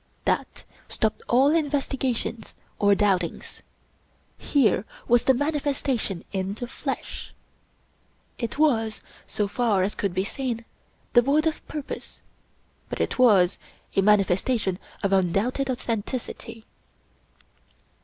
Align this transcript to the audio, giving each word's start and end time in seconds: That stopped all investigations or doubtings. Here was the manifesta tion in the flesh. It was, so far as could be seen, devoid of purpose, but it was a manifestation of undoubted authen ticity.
That 0.25 0.63
stopped 0.89 1.21
all 1.29 1.53
investigations 1.53 2.55
or 2.79 2.95
doubtings. 2.95 3.61
Here 4.39 4.83
was 5.07 5.25
the 5.25 5.33
manifesta 5.35 5.99
tion 5.99 6.23
in 6.31 6.55
the 6.55 6.65
flesh. 6.67 7.35
It 8.39 8.57
was, 8.57 9.01
so 9.27 9.47
far 9.47 9.83
as 9.83 9.93
could 9.93 10.15
be 10.15 10.23
seen, 10.23 10.65
devoid 11.13 11.45
of 11.45 11.63
purpose, 11.67 12.19
but 12.89 12.99
it 12.99 13.19
was 13.19 13.59
a 13.95 14.01
manifestation 14.01 14.79
of 15.03 15.13
undoubted 15.13 15.67
authen 15.67 16.03
ticity. 16.03 16.63